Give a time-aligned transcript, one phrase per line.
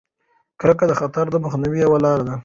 [0.59, 2.35] کرکه د خطر د مخنیوي یوه لاره ده.